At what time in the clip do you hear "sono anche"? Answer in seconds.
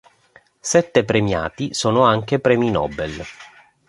1.75-2.39